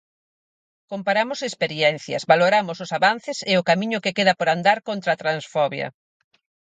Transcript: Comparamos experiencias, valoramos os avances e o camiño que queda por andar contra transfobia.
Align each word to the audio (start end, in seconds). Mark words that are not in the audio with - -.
Comparamos 0.91 1.39
experiencias, 1.49 2.25
valoramos 2.31 2.77
os 2.85 2.91
avances 2.99 3.37
e 3.51 3.53
o 3.61 3.65
camiño 3.69 4.03
que 4.03 4.15
queda 4.17 4.33
por 4.39 4.47
andar 4.55 4.77
contra 4.89 5.19
transfobia. 5.21 5.87